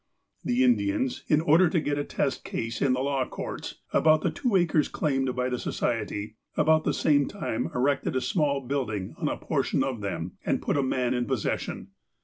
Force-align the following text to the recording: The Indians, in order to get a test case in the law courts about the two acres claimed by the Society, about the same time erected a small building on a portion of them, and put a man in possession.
The 0.43 0.63
Indians, 0.63 1.23
in 1.27 1.41
order 1.41 1.69
to 1.69 1.79
get 1.79 1.99
a 1.99 2.03
test 2.03 2.43
case 2.43 2.81
in 2.81 2.93
the 2.93 3.01
law 3.01 3.23
courts 3.27 3.75
about 3.93 4.21
the 4.23 4.31
two 4.31 4.55
acres 4.55 4.87
claimed 4.87 5.35
by 5.35 5.47
the 5.47 5.59
Society, 5.59 6.37
about 6.57 6.85
the 6.85 6.91
same 6.95 7.27
time 7.27 7.69
erected 7.75 8.15
a 8.15 8.21
small 8.21 8.61
building 8.61 9.13
on 9.19 9.27
a 9.27 9.37
portion 9.37 9.83
of 9.83 10.01
them, 10.01 10.39
and 10.43 10.59
put 10.59 10.75
a 10.75 10.81
man 10.81 11.13
in 11.13 11.25
possession. 11.25 11.89